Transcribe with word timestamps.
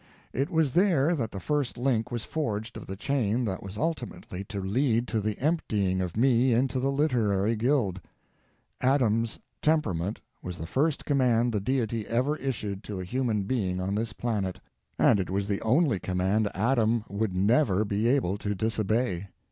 It 0.33 0.49
was 0.49 0.71
there 0.71 1.13
that 1.15 1.29
the 1.29 1.39
first 1.39 1.77
link 1.77 2.09
was 2.09 2.23
forged 2.23 2.75
of 2.75 2.87
the 2.87 2.95
chain 2.95 3.45
that 3.45 3.61
was 3.61 3.77
ultimately 3.77 4.43
to 4.45 4.59
lead 4.59 5.07
to 5.09 5.21
the 5.21 5.37
emptying 5.37 6.01
of 6.01 6.17
me 6.17 6.53
into 6.55 6.79
the 6.79 6.89
literary 6.91 7.55
guild. 7.55 8.01
Adam's 8.81 9.37
TEMPERAMENT 9.61 10.19
was 10.41 10.57
the 10.57 10.65
first 10.65 11.05
command 11.05 11.53
the 11.53 11.59
Deity 11.61 12.07
ever 12.07 12.35
issued 12.37 12.83
to 12.85 12.99
a 12.99 13.03
human 13.05 13.43
being 13.43 13.79
on 13.79 13.93
this 13.93 14.11
planet. 14.11 14.59
And 14.97 15.19
it 15.19 15.29
was 15.29 15.47
the 15.47 15.61
only 15.61 15.99
command 15.99 16.49
Adam 16.55 17.03
would 17.07 17.35
NEVER 17.35 17.85
be 17.85 18.07
able 18.07 18.39
to 18.39 18.55
disobey. 18.55 19.27